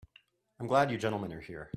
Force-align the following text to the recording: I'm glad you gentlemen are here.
I'm 0.59 0.65
glad 0.67 0.89
you 0.91 0.97
gentlemen 0.97 1.31
are 1.33 1.41
here. 1.41 1.69